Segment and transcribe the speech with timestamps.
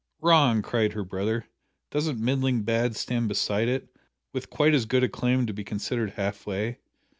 [0.19, 1.45] "Wrong!" cried her brother,
[1.91, 3.87] "doesn't middling bad stand beside it,
[4.33, 6.79] with quite as good a claim to be considered half way?